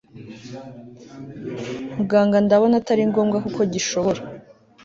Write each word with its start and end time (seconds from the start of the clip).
Muganga 1.95 2.37
ndabona 2.45 2.75
atari 2.81 3.03
ngombwa 3.09 3.37
kuko 3.45 3.61
gishobora 3.73 4.21